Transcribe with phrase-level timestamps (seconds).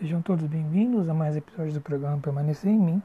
[0.00, 3.02] Sejam todos bem-vindos a mais episódios do programa Permanecer em Mim.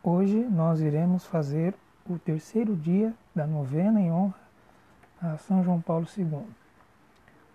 [0.00, 1.74] Hoje nós iremos fazer
[2.08, 4.38] o terceiro dia da novena em honra
[5.20, 6.46] a São João Paulo II.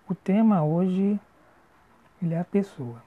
[0.10, 1.18] O tema hoje
[2.22, 3.02] ele é a pessoa.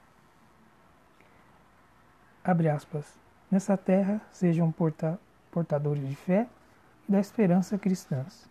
[2.42, 3.14] Abre aspas.
[3.50, 6.48] Nessa terra sejam porta portadores de fé
[7.06, 8.48] e da esperança cristãs,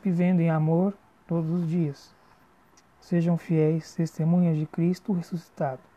[0.00, 0.94] vivendo em amor
[1.26, 2.14] todos os dias.
[3.00, 5.90] Sejam fiéis testemunhas de Cristo ressuscitado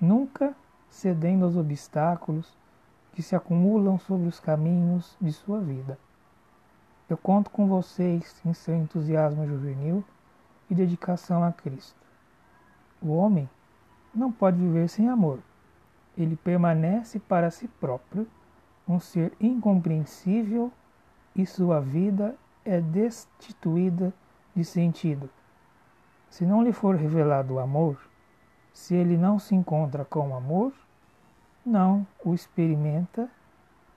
[0.00, 0.54] nunca
[0.88, 2.56] cedendo aos obstáculos
[3.12, 5.98] que se acumulam sobre os caminhos de sua vida.
[7.08, 10.04] Eu conto com vocês em seu entusiasmo juvenil
[10.70, 11.98] e dedicação a Cristo.
[13.00, 13.48] O homem
[14.14, 15.40] não pode viver sem amor.
[16.16, 18.26] Ele permanece para si próprio
[18.86, 20.72] um ser incompreensível
[21.34, 24.12] e sua vida é destituída
[24.54, 25.30] de sentido.
[26.28, 28.07] Se não lhe for revelado o amor,
[28.78, 30.72] se ele não se encontra com amor,
[31.66, 33.28] não o experimenta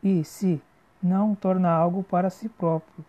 [0.02, 0.60] e se
[1.02, 3.06] não torna algo para si próprio,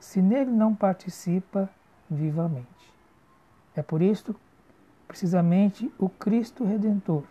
[0.00, 1.68] se nele não participa
[2.10, 2.66] vivamente.
[3.76, 4.34] É por isto,
[5.06, 7.24] precisamente, o Cristo Redentor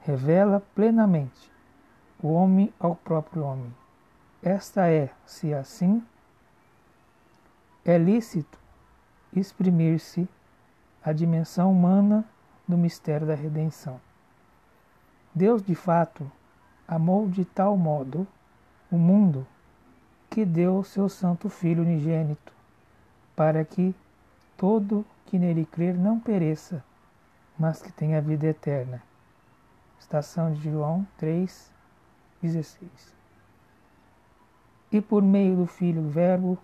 [0.00, 1.52] revela plenamente
[2.22, 3.72] o homem ao próprio homem.
[4.42, 6.02] Esta é, se assim,
[7.84, 8.58] é lícito
[9.34, 10.26] exprimir-se
[11.04, 12.24] a dimensão humana
[12.66, 14.00] do mistério da redenção.
[15.34, 16.30] Deus, de fato,
[16.88, 18.26] amou de tal modo
[18.90, 19.46] o mundo
[20.30, 22.52] que deu seu Santo Filho unigênito,
[23.34, 23.94] para que
[24.56, 26.82] todo que nele crer não pereça,
[27.58, 29.02] mas que tenha vida eterna.
[29.98, 31.70] Estação de João 3,
[32.42, 32.90] 16.
[34.92, 36.58] E por meio do Filho Verbo,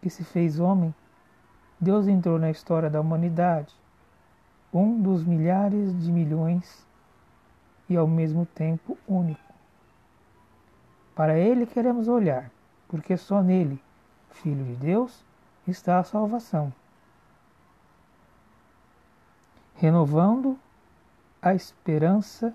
[0.00, 0.94] que se fez homem,
[1.80, 3.79] Deus entrou na história da humanidade
[4.72, 6.86] um dos milhares de milhões
[7.88, 9.40] e ao mesmo tempo único.
[11.14, 12.50] Para ele queremos olhar,
[12.88, 13.82] porque só nele,
[14.30, 15.24] Filho de Deus,
[15.66, 16.72] está a salvação.
[19.74, 20.58] Renovando
[21.42, 22.54] a esperança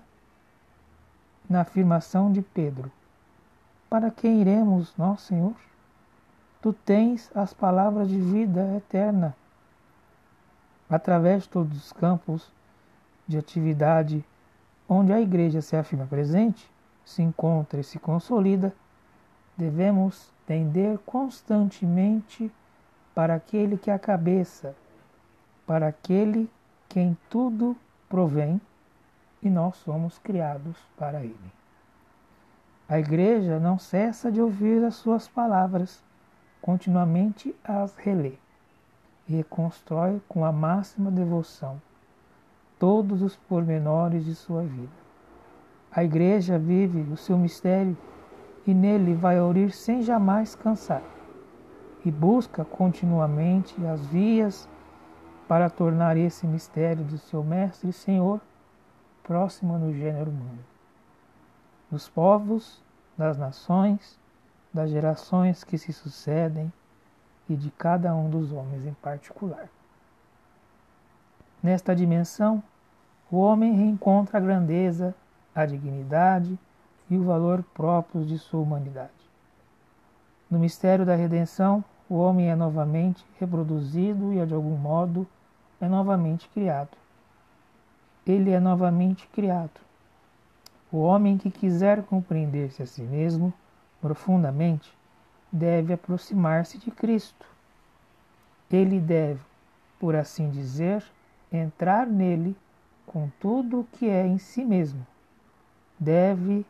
[1.48, 2.90] na afirmação de Pedro:
[3.90, 5.54] Para quem iremos, nós, Senhor?
[6.62, 9.36] Tu tens as palavras de vida eterna
[10.88, 12.52] através de todos os campos
[13.26, 14.24] de atividade
[14.88, 16.70] onde a igreja se afirma presente,
[17.04, 18.72] se encontra e se consolida,
[19.56, 22.50] devemos tender constantemente
[23.14, 24.76] para aquele que é a cabeça,
[25.66, 26.48] para aquele
[26.88, 27.76] que em tudo
[28.08, 28.60] provém
[29.42, 31.52] e nós somos criados para ele.
[32.88, 36.04] A igreja não cessa de ouvir as suas palavras,
[36.62, 38.34] continuamente as relê
[39.34, 41.80] reconstrói com a máxima devoção
[42.78, 44.92] todos os pormenores de sua vida.
[45.90, 47.96] A Igreja vive o seu mistério
[48.66, 51.02] e nele vai ouvir sem jamais cansar
[52.04, 54.68] e busca continuamente as vias
[55.48, 58.40] para tornar esse mistério do seu Mestre e Senhor
[59.22, 60.64] próximo no gênero humano.
[61.90, 62.82] Dos povos,
[63.16, 64.18] das nações,
[64.72, 66.72] das gerações que se sucedem,
[67.48, 69.68] e de cada um dos homens em particular.
[71.62, 72.62] Nesta dimensão,
[73.30, 75.14] o homem reencontra a grandeza,
[75.54, 76.58] a dignidade
[77.10, 79.10] e o valor próprios de sua humanidade.
[80.50, 85.26] No mistério da redenção, o homem é novamente reproduzido e, de algum modo,
[85.80, 86.96] é novamente criado.
[88.24, 89.80] Ele é novamente criado.
[90.92, 93.52] O homem que quiser compreender-se a si mesmo
[94.00, 94.96] profundamente
[95.50, 97.46] deve aproximar-se de Cristo.
[98.70, 99.40] Ele deve,
[99.98, 101.04] por assim dizer,
[101.52, 102.56] entrar nele
[103.06, 105.06] com tudo o que é em si mesmo.
[105.98, 106.66] Deve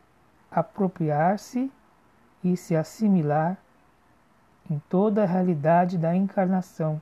[0.49, 1.71] apropriar-se
[2.43, 3.57] e se assimilar
[4.69, 7.01] em toda a realidade da encarnação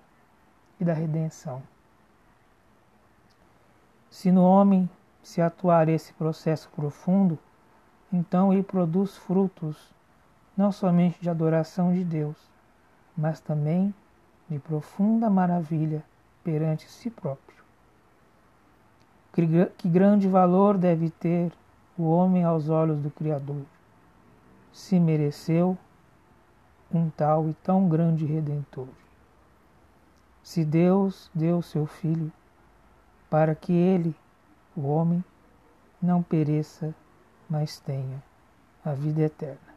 [0.79, 1.61] e da redenção.
[4.09, 4.89] Se no homem
[5.21, 7.37] se atuar esse processo profundo,
[8.13, 9.93] então ele produz frutos
[10.55, 12.37] não somente de adoração de Deus,
[13.15, 13.93] mas também
[14.49, 16.03] de profunda maravilha
[16.43, 17.63] perante si próprio.
[19.77, 21.51] Que grande valor deve ter
[21.97, 23.65] o homem aos olhos do Criador,
[24.71, 25.77] se mereceu
[26.93, 28.87] um tal e tão grande redentor.
[30.43, 32.31] Se Deus deu seu Filho
[33.29, 34.15] para que ele,
[34.75, 35.23] o homem,
[36.01, 36.93] não pereça,
[37.49, 38.21] mas tenha
[38.83, 39.74] a vida eterna.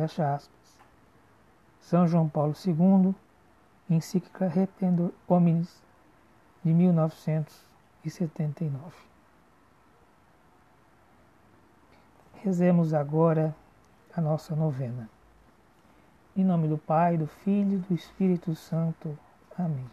[0.00, 0.78] Fecha aspas.
[1.78, 3.14] São João Paulo II,
[3.90, 5.82] encíclica Reptendor Hominis,
[6.64, 7.62] de 1900
[8.02, 8.96] e setenta e nove.
[12.36, 13.54] Rezemos agora
[14.16, 15.06] a nossa novena.
[16.34, 19.18] Em nome do Pai, do Filho e do Espírito Santo.
[19.58, 19.84] Amém.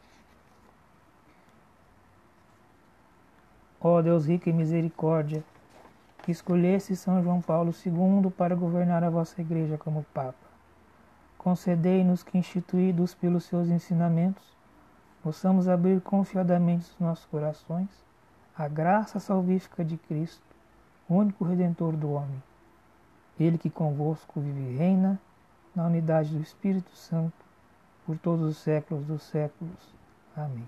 [3.81, 5.44] Ó Deus rico em misericórdia,
[6.27, 10.35] que escolhesse São João Paulo II para governar a vossa Igreja como Papa,
[11.38, 14.44] concedei-nos que, instituídos pelos seus ensinamentos,
[15.24, 17.88] possamos abrir confiadamente os nossos corações
[18.57, 20.44] à graça salvífica de Cristo,
[21.09, 22.44] único Redentor do homem.
[23.39, 25.18] Ele que convosco vive e reina
[25.73, 27.45] na unidade do Espírito Santo,
[28.06, 29.95] por todos os séculos dos séculos.
[30.35, 30.68] Amém.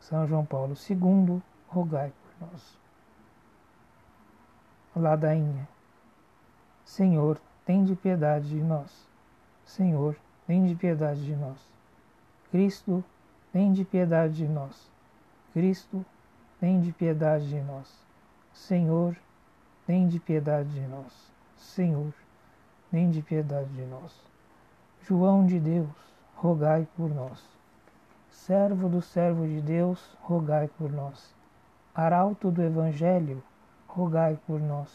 [0.00, 2.85] São João Paulo II, rogai por nós.
[4.96, 5.68] Ladainha.
[6.82, 9.06] Senhor, tem de piedade de nós.
[9.62, 10.16] Senhor,
[10.46, 11.58] tem de piedade de nós.
[12.50, 13.04] Cristo,
[13.52, 14.90] tem de piedade de nós.
[15.52, 16.02] Cristo,
[16.58, 17.94] tem de piedade de nós.
[18.54, 19.14] Senhor,
[19.86, 21.30] tem de piedade de nós.
[21.58, 22.14] Senhor,
[22.90, 24.18] tem de piedade de nós.
[25.02, 25.90] João de Deus,
[26.36, 27.44] rogai por nós.
[28.30, 31.34] Servo do servo de Deus, rogai por nós.
[31.94, 33.42] Arauto do Evangelho,
[33.96, 34.90] rogai por nós.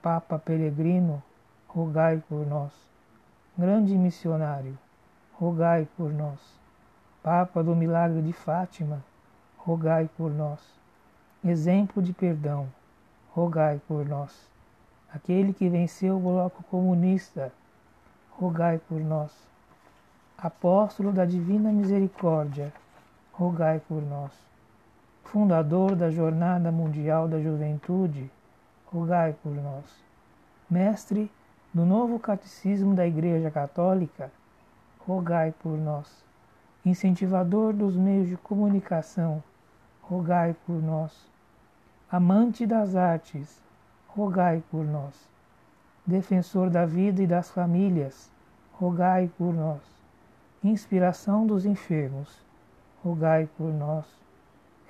[0.00, 1.20] Papa peregrino,
[1.66, 2.72] rogai por nós.
[3.58, 4.78] Grande missionário,
[5.34, 6.38] rogai por nós.
[7.24, 9.02] Papa do milagre de Fátima,
[9.58, 10.60] rogai por nós.
[11.44, 12.68] Exemplo de perdão,
[13.34, 14.48] rogai por nós.
[15.12, 17.52] Aquele que venceu o bloco comunista,
[18.38, 19.32] rogai por nós.
[20.38, 22.72] Apóstolo da Divina Misericórdia,
[23.32, 24.49] rogai por nós
[25.30, 28.28] fundador da Jornada Mundial da Juventude,
[28.86, 29.84] rogai por nós.
[30.68, 31.30] Mestre
[31.72, 34.32] do novo Catecismo da Igreja Católica,
[35.06, 36.24] rogai por nós.
[36.84, 39.40] Incentivador dos meios de comunicação,
[40.02, 41.30] rogai por nós.
[42.10, 43.62] Amante das artes,
[44.08, 45.14] rogai por nós.
[46.04, 48.32] Defensor da vida e das famílias,
[48.72, 49.80] rogai por nós.
[50.64, 52.44] Inspiração dos enfermos,
[53.04, 54.19] rogai por nós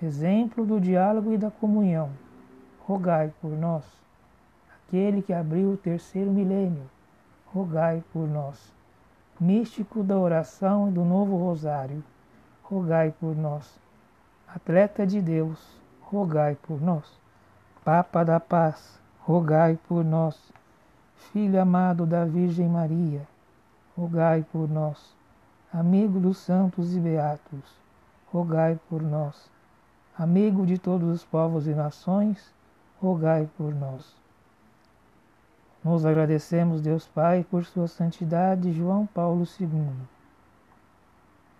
[0.02, 2.10] exemplo do diálogo e da comunhão,
[2.86, 3.84] rogai por nós.
[4.88, 6.88] Aquele que abriu o terceiro milênio,
[7.46, 8.72] rogai por nós.
[9.38, 12.02] Místico da oração e do novo rosário,
[12.62, 13.78] rogai por nós.
[14.48, 17.04] Atleta de Deus, rogai por nós.
[17.84, 20.50] Papa da paz, rogai por nós.
[21.32, 23.28] Filho amado da Virgem Maria,
[23.96, 25.14] rogai por nós.
[25.72, 27.78] Amigo dos santos e beatos,
[28.32, 29.50] rogai por nós
[30.20, 32.52] amigo de todos os povos e nações,
[33.00, 34.14] rogai por nós.
[35.82, 39.90] Nos agradecemos, Deus Pai, por sua santidade, João Paulo II,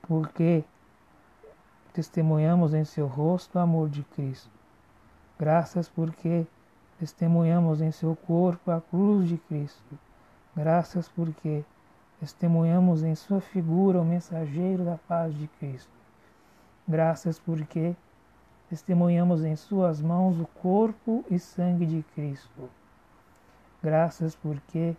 [0.02, 0.62] porque
[1.94, 4.50] testemunhamos em seu rosto o amor de Cristo.
[5.38, 6.46] Graças porque
[6.98, 9.98] testemunhamos em seu corpo a cruz de Cristo.
[10.54, 11.64] Graças porque
[12.18, 15.98] testemunhamos em sua figura o mensageiro da paz de Cristo.
[16.86, 17.96] Graças porque
[18.70, 22.70] testemunhamos em Suas mãos o corpo e sangue de Cristo.
[23.82, 24.94] Graças porque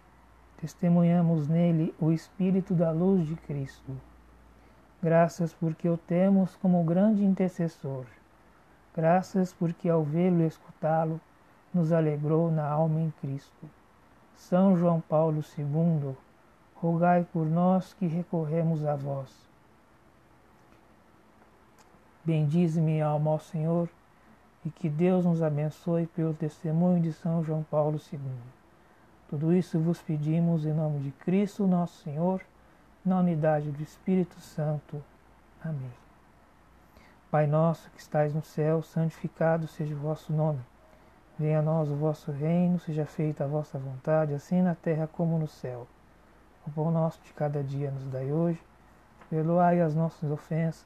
[0.58, 3.96] testemunhamos nele o Espírito da luz de Cristo.
[5.02, 8.06] Graças porque o temos como grande intercessor.
[8.94, 11.22] Graças porque ao vê-lo e escutá-lo
[11.74, 13.70] nos alegrou na alma em Cristo.
[14.36, 16.14] São João Paulo II,
[16.76, 19.51] rogai por nós que recorremos a vós.
[22.24, 23.90] Bendize-me, alma, Senhor,
[24.64, 28.20] e que Deus nos abençoe pelo testemunho de São João Paulo II.
[29.28, 32.42] Tudo isso vos pedimos em nome de Cristo, nosso Senhor,
[33.04, 35.04] na unidade do Espírito Santo.
[35.64, 35.90] Amém.
[37.32, 40.60] Pai nosso que estais no céu, santificado seja o vosso nome.
[41.40, 45.40] Venha a nós o vosso reino, seja feita a vossa vontade, assim na terra como
[45.40, 45.88] no céu.
[46.68, 48.62] O pão nosso de cada dia nos dai hoje.
[49.28, 50.86] Perdoai as nossas ofensas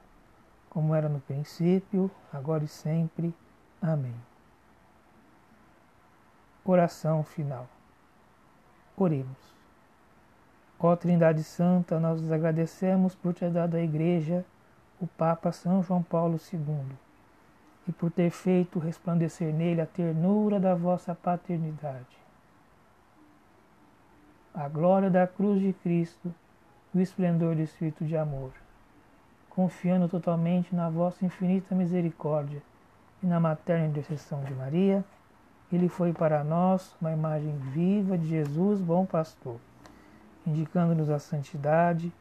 [0.71, 3.35] como era no princípio, agora e sempre.
[3.81, 4.15] Amém.
[6.63, 7.67] Oração final.
[8.95, 9.37] Oremos.
[10.79, 14.45] Ó Trindade Santa, nós os agradecemos por ter dado à Igreja
[14.99, 16.95] o Papa São João Paulo II,
[17.87, 22.17] e por ter feito resplandecer nele a ternura da vossa paternidade.
[24.53, 26.33] A glória da cruz de Cristo,
[26.93, 28.51] o esplendor do Espírito de amor,
[29.55, 32.61] confiando totalmente na vossa infinita misericórdia
[33.21, 35.03] e na materna intercessão de Maria,
[35.71, 39.57] ele foi para nós uma imagem viva de Jesus, bom pastor,
[40.45, 42.11] indicando-nos a santidade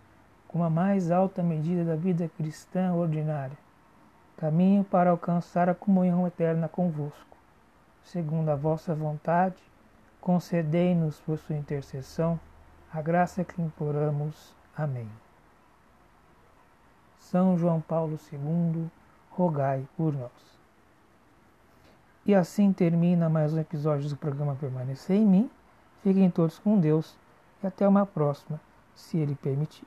[0.46, 3.56] como a mais alta medida da vida cristã ordinária,
[4.36, 7.36] caminho para alcançar a comunhão eterna convosco.
[8.02, 9.62] Segundo a vossa vontade,
[10.20, 12.38] concedei-nos por sua intercessão
[12.92, 14.54] a graça que imploramos.
[14.76, 15.08] Amém.
[17.30, 18.90] São João Paulo II,
[19.30, 20.32] rogai por nós.
[22.26, 25.50] E assim termina mais um episódio do programa Permanecer em Mim.
[26.02, 27.16] Fiquem todos com Deus
[27.62, 28.60] e até uma próxima,
[28.96, 29.86] se Ele permitir.